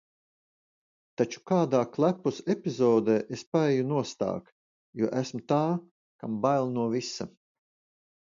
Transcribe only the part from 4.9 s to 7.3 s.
jo esmu tā, kam bail no visa.